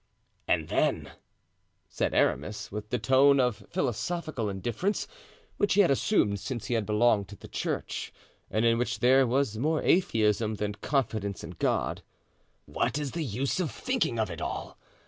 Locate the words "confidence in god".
10.73-12.01